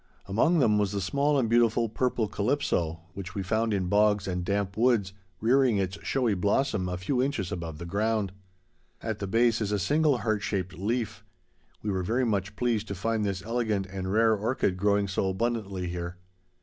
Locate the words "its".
5.77-5.99